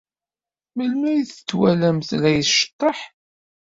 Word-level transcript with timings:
Melmi 0.75 1.07
ay 1.11 1.21
t-twalamt 1.23 2.09
la 2.21 2.29
as-iceḍḍeḥ? 2.39 2.99